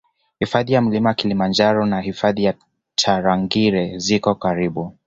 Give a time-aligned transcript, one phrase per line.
[0.39, 2.53] Hifadhi ya Mlima Kilimanjaro na Hifadhi ya
[2.95, 4.93] Tarangire ziko karibu